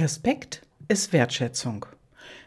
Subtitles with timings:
[0.00, 1.84] Respekt ist Wertschätzung.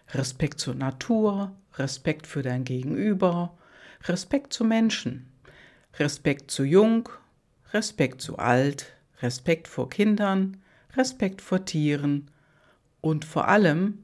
[0.09, 3.55] Respekt zur Natur, Respekt für dein Gegenüber,
[4.05, 5.31] Respekt zu Menschen,
[5.99, 7.09] Respekt zu jung,
[7.71, 10.63] Respekt zu alt, Respekt vor Kindern,
[10.95, 12.31] Respekt vor Tieren
[13.01, 13.99] und vor allem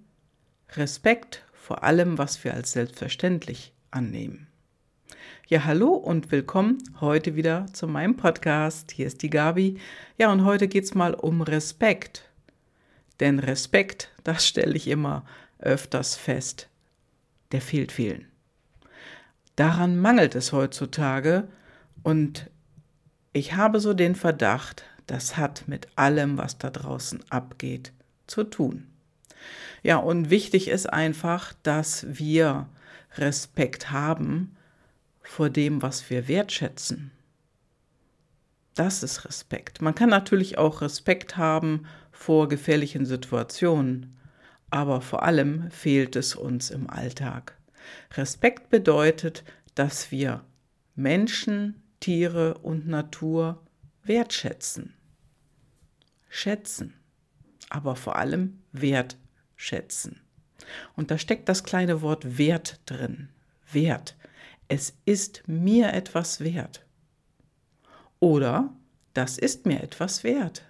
[0.73, 4.45] Respekt vor allem, was wir als selbstverständlich annehmen.
[5.47, 8.91] Ja, hallo und willkommen heute wieder zu meinem Podcast.
[8.91, 9.79] Hier ist die Gabi.
[10.19, 12.28] Ja, und heute geht es mal um Respekt.
[13.19, 15.25] Denn Respekt, das stelle ich immer
[15.59, 16.69] öfters fest,
[17.51, 18.27] der fehlt vielen.
[19.55, 21.47] Daran mangelt es heutzutage
[22.03, 22.49] und
[23.33, 27.91] ich habe so den Verdacht, das hat mit allem, was da draußen abgeht,
[28.27, 28.87] zu tun.
[29.83, 32.67] Ja, und wichtig ist einfach, dass wir
[33.15, 34.55] Respekt haben
[35.21, 37.11] vor dem, was wir wertschätzen.
[38.75, 39.81] Das ist Respekt.
[39.81, 41.85] Man kann natürlich auch Respekt haben
[42.19, 44.17] vor gefährlichen Situationen,
[44.69, 47.57] aber vor allem fehlt es uns im Alltag.
[48.17, 50.43] Respekt bedeutet, dass wir
[50.95, 53.65] Menschen, Tiere und Natur
[54.03, 54.95] wertschätzen.
[56.27, 56.93] Schätzen,
[57.69, 60.19] aber vor allem wertschätzen.
[60.97, 63.29] Und da steckt das kleine Wort Wert drin.
[63.71, 64.17] Wert.
[64.67, 66.85] Es ist mir etwas wert.
[68.19, 68.73] Oder
[69.13, 70.68] das ist mir etwas wert.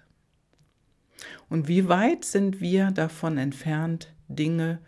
[1.50, 4.78] Und wie weit sind wir davon entfernt, Dinge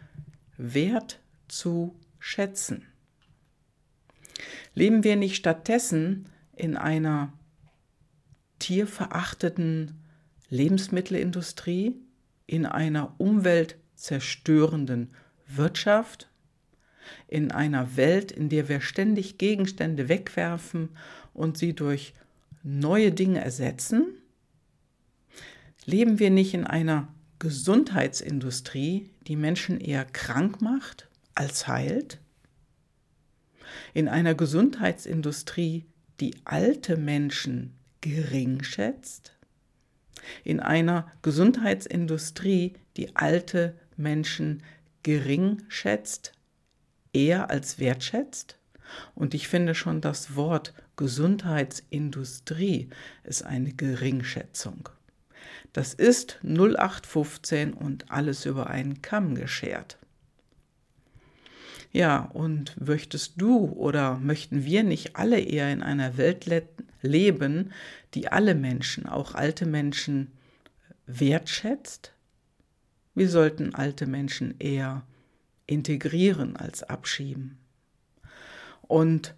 [0.57, 2.87] wert zu schätzen?
[4.75, 7.33] Leben wir nicht stattdessen in einer
[8.61, 10.01] tierverachteten
[10.49, 11.97] Lebensmittelindustrie,
[12.47, 15.11] in einer umweltzerstörenden
[15.49, 16.31] Wirtschaft,
[17.27, 20.91] in einer Welt, in der wir ständig Gegenstände wegwerfen
[21.35, 22.15] und sie durch
[22.63, 24.22] neue Dinge ersetzen?
[25.85, 32.21] Leben wir nicht in einer Gesundheitsindustrie, die Menschen eher krank macht als heilt?
[33.93, 35.87] In einer Gesundheitsindustrie,
[36.21, 39.37] die alte Menschen gering schätzt?
[40.45, 44.63] In einer Gesundheitsindustrie, die alte Menschen
[45.03, 46.33] gering schätzt,
[47.13, 48.57] eher als wertschätzt?
[49.17, 52.89] Und ich finde schon das Wort Gesundheitsindustrie
[53.25, 54.89] ist eine Geringschätzung.
[55.73, 59.99] Das ist 0815 und alles über einen Kamm geschert.
[61.93, 66.63] Ja, und möchtest du oder möchten wir nicht alle eher in einer Welt le
[67.03, 67.73] leben,
[68.15, 70.31] die alle Menschen, auch alte Menschen,
[71.07, 72.13] wertschätzt?
[73.15, 75.03] Wir sollten alte Menschen eher
[75.67, 77.59] integrieren als abschieben.
[78.83, 79.35] Und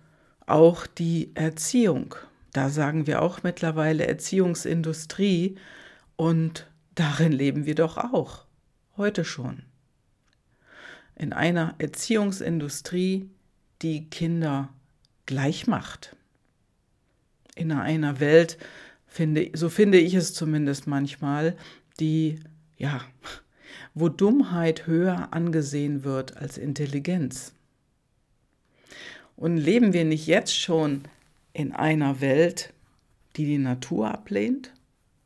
[0.46, 2.14] auch die Erziehung,
[2.52, 5.56] da sagen wir auch mittlerweile Erziehungsindustrie
[6.16, 8.44] und darin leben wir doch auch,
[8.96, 9.62] heute schon.
[11.16, 13.28] In einer Erziehungsindustrie,
[13.82, 14.68] die Kinder
[15.26, 16.16] gleich macht.
[17.54, 18.58] In einer Welt,
[19.06, 21.56] finde, so finde ich es zumindest manchmal,
[22.00, 22.40] die,
[22.76, 23.00] ja,
[23.94, 27.52] wo Dummheit höher angesehen wird als Intelligenz.
[29.36, 31.02] Und leben wir nicht jetzt schon
[31.52, 32.72] in einer Welt,
[33.36, 34.72] die die Natur ablehnt?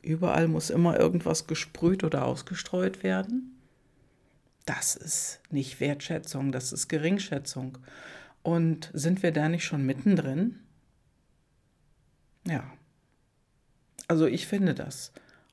[0.01, 3.55] Überall muss immer irgendwas gesprüht oder ausgestreut werden?
[4.65, 7.77] Das ist nicht Wertschätzung, das ist Geringschätzung.
[8.43, 10.59] Und sind wir da nicht schon mittendrin?
[12.45, 12.63] Ja.
[14.07, 15.11] Also ich finde das.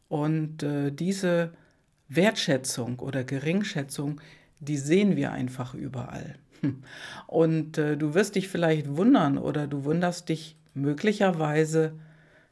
[0.09, 1.53] Und äh, diese
[2.09, 4.21] Wertschätzung oder Geringschätzung,
[4.61, 6.37] die sehen wir einfach überall.
[7.27, 11.93] Und äh, du wirst dich vielleicht wundern oder du wunderst dich möglicherweise,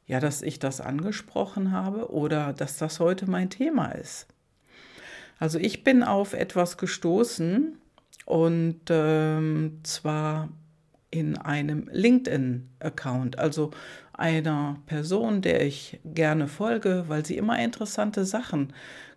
[0.06, 4.26] ja, dass ich das angesprochen habe oder dass das heute mein Thema ist.
[5.38, 7.78] Also ich bin auf etwas gestoßen
[8.26, 10.48] und ähm, zwar
[11.10, 13.70] in einem LinkedIn-Account, also
[14.12, 18.72] einer Person, der ich gerne folge, weil sie immer interessante Sachen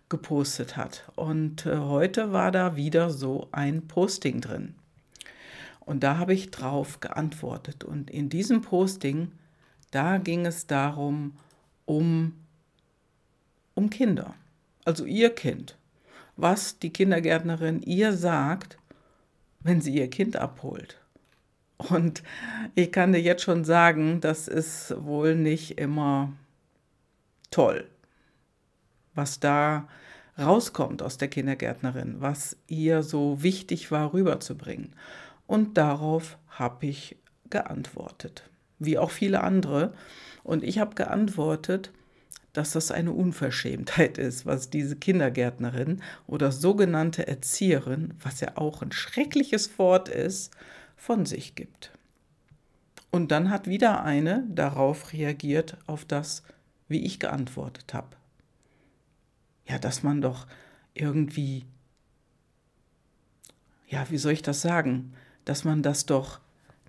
[0.08, 1.10] gepostet hat.
[1.16, 4.74] Und äh, heute war da wieder so ein Posting drin.
[5.80, 7.84] Und da habe ich drauf geantwortet.
[7.84, 9.32] Und in diesem Posting,
[9.90, 11.36] da ging es darum,
[11.84, 12.34] um,
[13.74, 14.34] um Kinder.
[14.84, 15.76] Also ihr Kind.
[16.36, 18.78] Was die Kindergärtnerin ihr sagt,
[19.60, 21.00] wenn sie ihr Kind abholt.
[21.76, 22.22] Und
[22.74, 26.32] ich kann dir jetzt schon sagen, das ist wohl nicht immer
[27.50, 27.88] toll
[29.18, 29.86] was da
[30.38, 34.94] rauskommt aus der Kindergärtnerin, was ihr so wichtig war rüberzubringen.
[35.46, 37.16] Und darauf habe ich
[37.50, 39.92] geantwortet, wie auch viele andere.
[40.44, 41.92] Und ich habe geantwortet,
[42.52, 48.92] dass das eine Unverschämtheit ist, was diese Kindergärtnerin oder sogenannte Erzieherin, was ja auch ein
[48.92, 50.52] schreckliches Wort ist,
[50.96, 51.92] von sich gibt.
[53.10, 56.42] Und dann hat wieder eine darauf reagiert, auf das,
[56.88, 58.16] wie ich geantwortet habe.
[59.66, 60.46] Ja, dass man doch
[60.94, 61.64] irgendwie,
[63.86, 65.14] ja, wie soll ich das sagen,
[65.44, 66.40] dass man das doch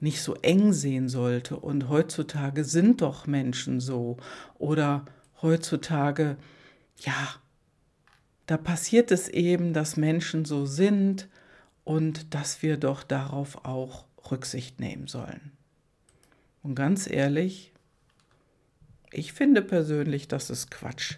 [0.01, 1.57] nicht so eng sehen sollte.
[1.57, 4.17] Und heutzutage sind doch Menschen so.
[4.57, 5.05] Oder
[5.41, 6.37] heutzutage,
[6.97, 7.35] ja,
[8.45, 11.27] da passiert es eben, dass Menschen so sind
[11.83, 15.51] und dass wir doch darauf auch Rücksicht nehmen sollen.
[16.61, 17.73] Und ganz ehrlich,
[19.11, 21.17] ich finde persönlich, das ist Quatsch.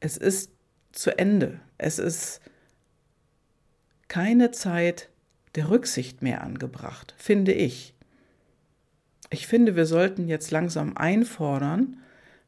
[0.00, 0.50] Es ist
[0.92, 1.60] zu Ende.
[1.78, 2.40] Es ist
[4.08, 5.08] keine Zeit
[5.54, 7.93] der Rücksicht mehr angebracht, finde ich.
[9.34, 11.96] Ich finde, wir sollten jetzt langsam einfordern,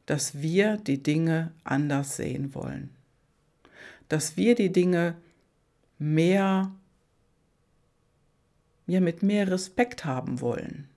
[0.05, 2.95] dass wir die Dinge anders sehen wollen.
[4.07, 5.17] Dass wir die Dinge
[5.99, 6.71] mehr,
[8.85, 10.87] ja, mit mehr Respekt haben wollen.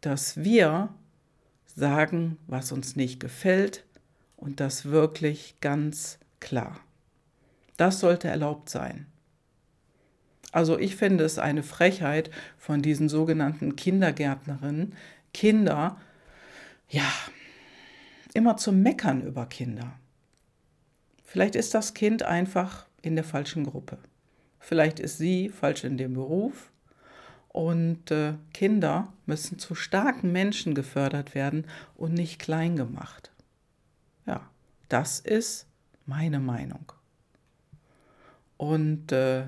[0.00, 0.92] Dass wir
[1.64, 3.84] sagen, was uns nicht gefällt
[4.36, 6.80] und das wirklich ganz klar.
[7.76, 9.06] Das sollte erlaubt sein.
[10.52, 14.94] Also ich finde es eine Frechheit von diesen sogenannten Kindergärtnerinnen,
[15.34, 16.00] Kinder,
[16.88, 17.10] ja,
[18.34, 19.98] immer zu meckern über Kinder.
[21.24, 23.98] Vielleicht ist das Kind einfach in der falschen Gruppe.
[24.58, 26.70] Vielleicht ist sie falsch in dem Beruf.
[27.48, 31.66] Und äh, Kinder müssen zu starken Menschen gefördert werden
[31.96, 33.32] und nicht klein gemacht.
[34.26, 34.48] Ja,
[34.88, 35.66] das ist
[36.06, 36.92] meine Meinung.
[38.56, 39.44] Und äh,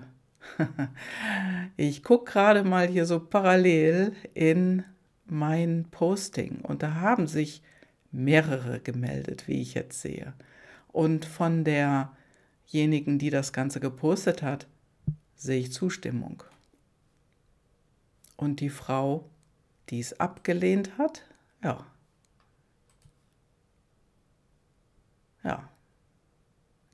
[1.77, 4.85] ich gucke gerade mal hier so parallel in
[5.27, 7.63] mein Posting und da haben sich
[8.11, 10.35] mehrere gemeldet, wie ich jetzt sehe.
[10.89, 14.67] Und von derjenigen, die das Ganze gepostet hat,
[15.37, 16.43] sehe ich Zustimmung.
[18.37, 19.31] Und die Frau,
[19.89, 21.25] die es abgelehnt hat,
[21.63, 21.87] ja.
[25.45, 25.69] Ja.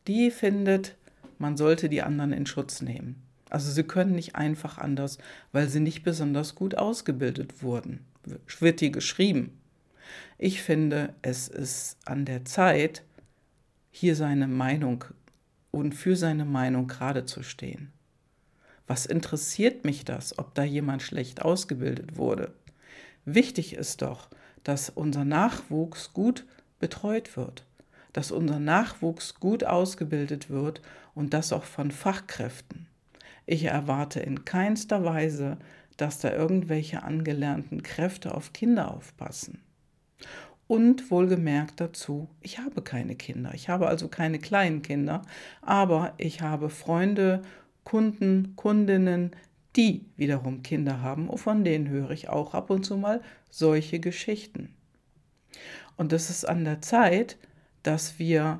[0.07, 0.97] Die findet,
[1.39, 3.26] man sollte die anderen in Schutz nehmen.
[3.57, 5.17] Also sie können nicht einfach anders,
[5.51, 8.05] weil sie nicht besonders gut ausgebildet wurden.
[8.59, 9.59] Wird die geschrieben.
[10.37, 13.03] Ich finde, es ist an der Zeit,
[13.91, 15.07] hier seine Meinung
[15.71, 17.93] und für seine Meinung gerade zu stehen.
[18.87, 22.53] Was interessiert mich das, ob da jemand schlecht ausgebildet wurde?
[23.25, 24.29] Wichtig ist doch,
[24.65, 26.45] dass unser Nachwuchs gut
[26.79, 27.65] betreut wird,
[28.13, 30.83] dass unser Nachwuchs gut ausgebildet wird
[31.15, 32.87] und das auch von Fachkräften.
[33.47, 35.57] Ich erwarte in keinster Weise,
[35.97, 39.61] dass da irgendwelche angelernten Kräfte auf Kinder aufpassen.
[40.67, 43.53] Und wohlgemerkt dazu, ich habe keine Kinder.
[43.55, 45.23] Ich habe also keine kleinen Kinder,
[45.63, 47.43] aber ich habe Freunde,
[47.85, 49.31] Kunden, Kundinnen,
[49.77, 51.29] die wiederum Kinder haben.
[51.29, 54.75] Und von denen höre ich auch ab und zu mal solche Geschichten.
[55.97, 57.39] Und es ist an der Zeit,
[57.85, 58.59] dass wir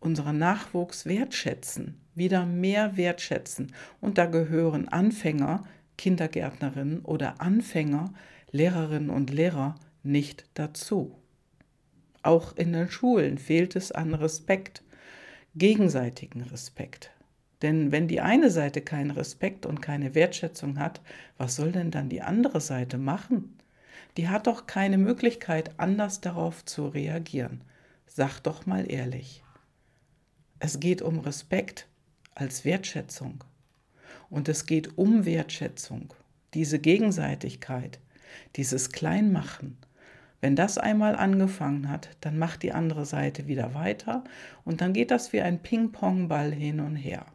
[0.00, 3.72] unseren Nachwuchs wertschätzen, wieder mehr wertschätzen.
[4.00, 5.64] Und da gehören Anfänger,
[5.96, 8.12] Kindergärtnerinnen oder Anfänger,
[8.50, 11.16] Lehrerinnen und Lehrer nicht dazu.
[12.22, 14.82] Auch in den Schulen fehlt es an Respekt,
[15.54, 17.10] gegenseitigen Respekt.
[17.62, 21.00] Denn wenn die eine Seite keinen Respekt und keine Wertschätzung hat,
[21.38, 23.56] was soll denn dann die andere Seite machen?
[24.16, 27.62] Die hat doch keine Möglichkeit, anders darauf zu reagieren.
[28.06, 29.42] Sag doch mal ehrlich.
[30.58, 31.88] Es geht um Respekt
[32.34, 33.44] als Wertschätzung.
[34.30, 36.12] Und es geht um Wertschätzung,
[36.54, 38.00] diese Gegenseitigkeit,
[38.56, 39.76] dieses Kleinmachen.
[40.40, 44.24] Wenn das einmal angefangen hat, dann macht die andere Seite wieder weiter
[44.64, 47.26] und dann geht das wie ein Ping-Pong-Ball hin und her.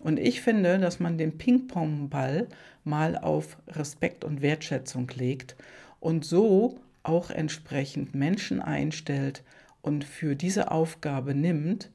[0.00, 2.48] Und ich finde, dass man den Ping-Pong-Ball
[2.84, 5.56] mal auf Respekt und Wertschätzung legt
[5.98, 9.42] und so auch entsprechend Menschen einstellt
[9.82, 11.90] und für diese Aufgabe nimmt,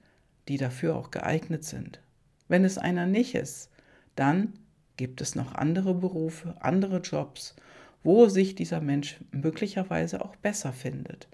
[0.49, 2.01] die dafür auch geeignet sind.
[2.47, 3.69] Wenn es einer nicht ist,
[4.15, 4.53] dann
[4.97, 7.55] gibt es noch andere Berufe, andere Jobs,
[8.03, 11.29] wo sich dieser Mensch möglicherweise auch besser findet,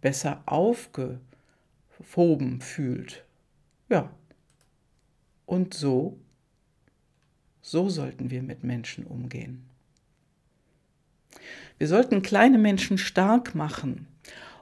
[0.00, 1.20] besser aufgehoben
[2.60, 3.24] fühlt.
[3.88, 4.10] Ja.
[5.44, 6.16] Und so,
[7.60, 9.66] so sollten wir mit Menschen umgehen.
[11.78, 14.06] Wir sollten kleine Menschen stark machen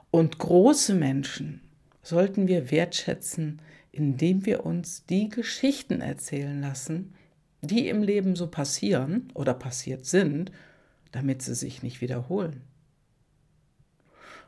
[0.09, 1.61] und große Menschen
[2.01, 3.61] sollten wir wertschätzen,
[3.91, 7.13] indem wir uns die Geschichten erzählen lassen,
[7.61, 10.51] die im Leben so passieren oder passiert sind,
[11.11, 12.61] damit sie sich nicht wiederholen.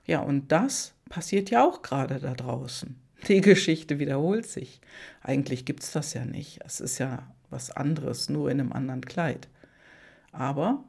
[0.06, 2.96] Ja, und das passiert ja auch gerade da draußen.
[3.28, 4.82] Die Geschichte wiederholt sich.
[5.22, 6.60] Eigentlich gibt es das ja nicht.
[6.66, 9.48] Es ist ja was anderes, nur in einem anderen Kleid.
[10.32, 10.84] Aber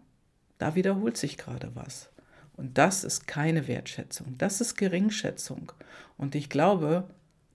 [0.59, 2.09] da wiederholt sich gerade was.
[2.57, 5.73] Und das ist keine Wertschätzung, das ist Geringschätzung.
[6.17, 7.09] Und ich glaube,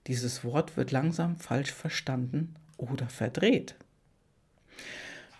[0.08, 3.76] dieses Wort wird langsam falsch verstanden oder verdreht.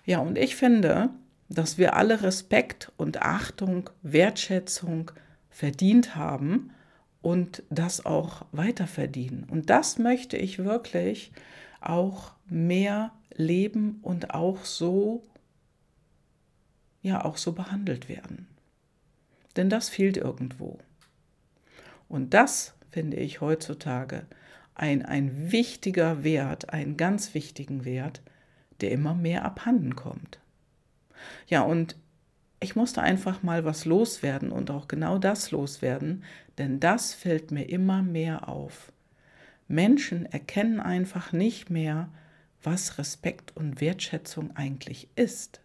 [0.04, 1.10] Ja, und ich finde,
[1.48, 5.10] dass wir alle Respekt und Achtung, Wertschätzung
[5.50, 6.70] verdient haben
[7.22, 9.44] und das auch weiter verdienen.
[9.50, 11.32] Und das möchte ich wirklich
[11.80, 15.24] auch mehr leben und auch so
[17.02, 18.46] ja auch so behandelt werden.
[19.56, 20.78] Denn das fehlt irgendwo.
[22.08, 24.26] Und das finde ich heutzutage
[24.78, 28.22] ein, ein wichtiger Wert, einen ganz wichtigen Wert,
[28.80, 30.38] der immer mehr abhanden kommt.
[31.48, 31.96] Ja, und
[32.60, 36.24] ich musste einfach mal was loswerden und auch genau das loswerden,
[36.58, 38.92] denn das fällt mir immer mehr auf.
[39.68, 42.08] Menschen erkennen einfach nicht mehr,
[42.62, 45.60] was Respekt und Wertschätzung eigentlich ist.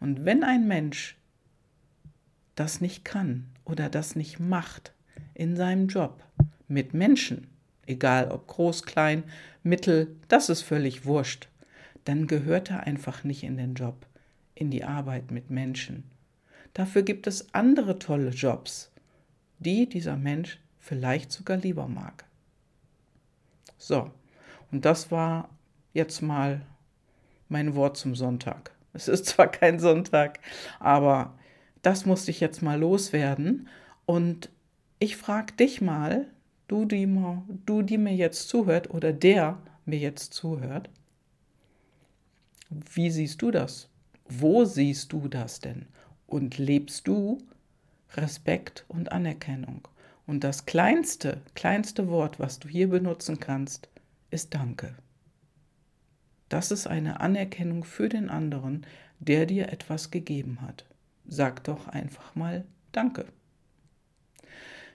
[0.00, 1.16] Und wenn ein Mensch
[2.54, 4.94] das nicht kann oder das nicht macht
[5.34, 6.24] in seinem Job
[6.66, 7.48] mit Menschen,
[7.88, 9.24] egal ob groß, klein,
[9.62, 11.48] mittel, das ist völlig wurscht,
[12.04, 14.06] dann gehört er einfach nicht in den Job,
[14.54, 16.04] in die Arbeit mit Menschen.
[16.74, 18.90] Dafür gibt es andere tolle Jobs,
[19.58, 22.24] die dieser Mensch vielleicht sogar lieber mag.
[23.76, 24.10] So,
[24.70, 25.48] und das war
[25.92, 26.60] jetzt mal
[27.48, 28.72] mein Wort zum Sonntag.
[28.92, 30.40] Es ist zwar kein Sonntag,
[30.80, 31.38] aber
[31.82, 33.68] das musste ich jetzt mal loswerden.
[34.06, 34.50] Und
[34.98, 36.26] ich frage dich mal,
[36.68, 37.06] du die,
[37.66, 40.90] du, die mir jetzt zuhört oder der mir jetzt zuhört,
[42.70, 43.88] wie siehst du das?
[44.28, 45.86] Wo siehst du das denn?
[46.26, 47.38] Und lebst du
[48.14, 49.88] Respekt und Anerkennung?
[50.26, 53.88] Und das kleinste, kleinste Wort, was du hier benutzen kannst,
[54.30, 54.94] ist Danke.
[56.50, 58.86] Das ist eine Anerkennung für den anderen,
[59.18, 60.84] der dir etwas gegeben hat.
[61.26, 63.26] Sag doch einfach mal Danke.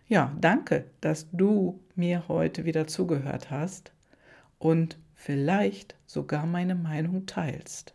[0.07, 3.93] Ja, danke, dass du mir heute wieder zugehört hast
[4.59, 7.93] und vielleicht sogar meine Meinung teilst.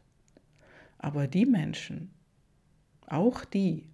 [0.97, 2.11] Aber die Menschen,
[3.07, 3.87] auch die,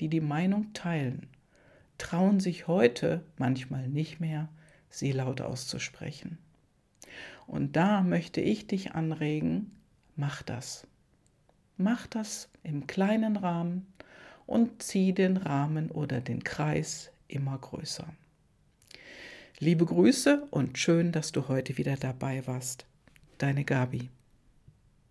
[0.00, 1.26] die die Meinung teilen,
[1.98, 4.48] trauen sich heute manchmal nicht mehr,
[4.88, 6.38] sie laut auszusprechen.
[7.48, 9.72] Und da möchte ich dich anregen,
[10.14, 10.86] mach das.
[11.76, 13.86] Mach das im kleinen Rahmen
[14.46, 18.06] und zieh den Rahmen oder den Kreis immer größer.
[19.58, 22.84] Liebe Grüße und schön, dass du heute wieder dabei warst.
[23.38, 24.10] Deine Gabi.